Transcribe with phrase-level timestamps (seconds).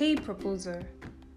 [0.00, 0.82] Hey, proposer,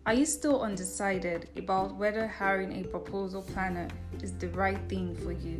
[0.05, 3.89] are you still undecided about whether hiring a proposal planner
[4.21, 5.59] is the right thing for you?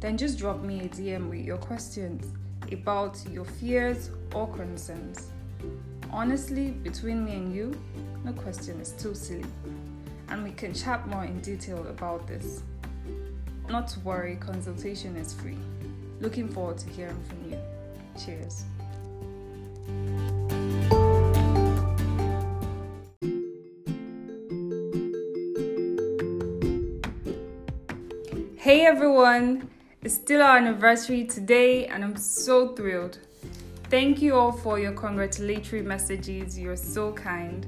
[0.00, 2.32] Then just drop me a DM with your questions
[2.72, 5.32] about your fears or concerns.
[6.10, 7.78] Honestly, between me and you,
[8.24, 9.44] no question is too silly,
[10.30, 12.62] and we can chat more in detail about this.
[13.68, 15.58] Not to worry, consultation is free.
[16.22, 17.58] Looking forward to hearing from you.
[18.18, 18.64] Cheers.
[28.64, 29.68] Hey everyone,
[30.00, 33.18] it's still our anniversary today, and I'm so thrilled.
[33.90, 36.58] Thank you all for your congratulatory messages.
[36.58, 37.66] You're so kind.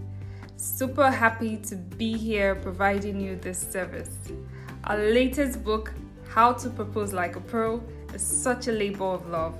[0.56, 4.09] Super happy to be here providing you this service.
[4.84, 5.92] Our latest book,
[6.30, 7.83] How to Propose Like a Pro,
[8.14, 9.55] is such a labor of love,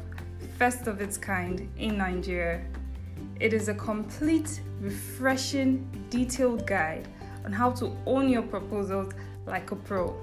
[0.57, 2.65] first of its kind in Nigeria.
[3.41, 7.07] It is a complete, refreshing, detailed guide
[7.45, 9.13] on how to own your proposals
[9.45, 10.19] like a pro.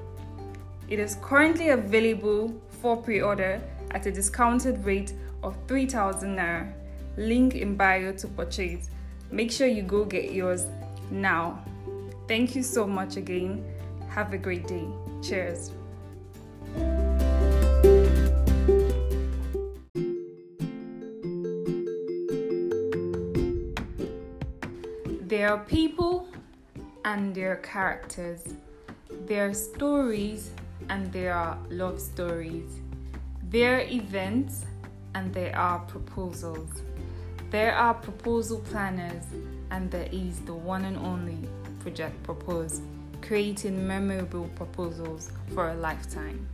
[0.93, 3.59] It is currently available for pre order
[3.95, 6.71] at a discounted rate of 3000 naira.
[7.17, 8.91] Link in bio to purchase.
[9.31, 10.67] Make sure you go get yours
[11.09, 11.65] now.
[12.27, 13.65] Thank you so much again.
[14.09, 14.85] Have a great day.
[15.23, 15.71] Cheers.
[25.21, 26.27] There are people
[27.03, 28.53] and their characters.
[29.25, 30.51] There are stories
[30.89, 32.69] and there are love stories.
[33.49, 34.65] There are events
[35.15, 36.81] and there are proposals.
[37.49, 39.23] There are proposal planners
[39.71, 41.37] and there is the one and only
[41.81, 42.81] Project Propose,
[43.21, 46.47] creating memorable proposals for a lifetime.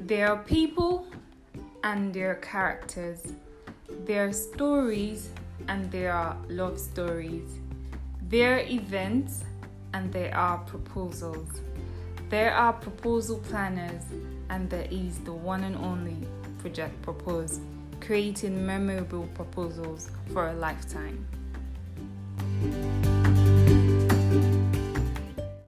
[0.00, 1.06] There are people
[1.84, 3.32] and their characters.
[4.04, 5.30] There are stories
[5.68, 7.48] and there are love stories.
[8.28, 9.44] There are events
[9.94, 11.60] and there are uh, proposals.
[12.28, 14.02] There are proposal planners
[14.50, 16.16] and there is the one and only
[16.58, 17.60] Project Propose,
[18.00, 21.26] creating memorable proposals for a lifetime.